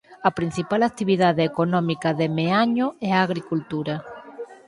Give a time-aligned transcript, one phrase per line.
[0.27, 3.95] A principal actividade económica de Meaño é a agricultura.